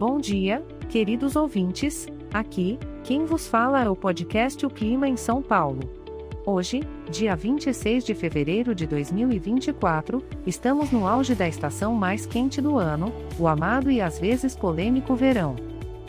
[0.00, 2.08] Bom dia, queridos ouvintes.
[2.32, 5.80] Aqui, quem vos fala é o podcast O Clima em São Paulo.
[6.46, 6.80] Hoje,
[7.10, 13.12] dia 26 de fevereiro de 2024, estamos no auge da estação mais quente do ano,
[13.38, 15.54] o amado e às vezes polêmico verão.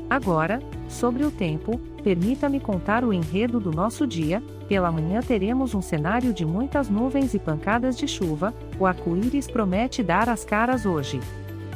[0.10, 4.42] Agora, sobre o tempo, permita-me contar o enredo do nosso dia.
[4.70, 10.02] Pela manhã teremos um cenário de muitas nuvens e pancadas de chuva, o arco-íris promete
[10.02, 11.20] dar as caras hoje.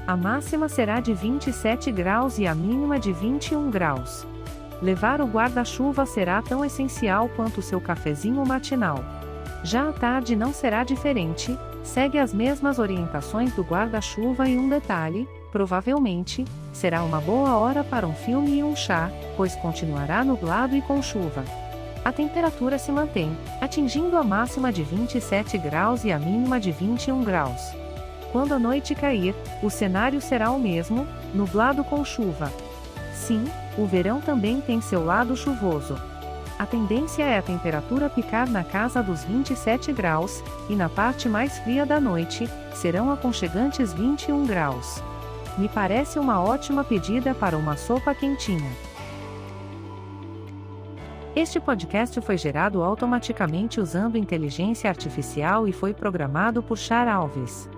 [0.07, 4.27] A máxima será de 27 graus e a mínima de 21 graus.
[4.79, 9.03] Levar o guarda-chuva será tão essencial quanto seu cafezinho matinal.
[9.63, 15.27] Já à tarde não será diferente, segue as mesmas orientações do guarda-chuva e um detalhe:
[15.51, 20.83] provavelmente, será uma boa hora para um filme e um chá, pois continuará nublado e
[20.83, 21.43] com chuva.
[22.03, 27.23] A temperatura se mantém, atingindo a máxima de 27 graus e a mínima de 21
[27.23, 27.84] graus.
[28.35, 32.51] Quando a noite cair, o cenário será o mesmo, nublado com chuva.
[33.13, 33.45] Sim,
[33.77, 35.97] o verão também tem seu lado chuvoso.
[36.59, 41.59] A tendência é a temperatura picar na casa dos 27 graus, e na parte mais
[41.59, 45.01] fria da noite, serão aconchegantes 21 graus.
[45.57, 48.69] Me parece uma ótima pedida para uma sopa quentinha.
[51.33, 57.73] Este podcast foi gerado automaticamente usando inteligência artificial e foi programado por Char Alves.